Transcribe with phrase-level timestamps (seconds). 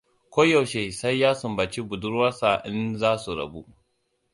[0.33, 3.61] Ko yaushe sai ya sumbaci budurwarsa in za su rabu.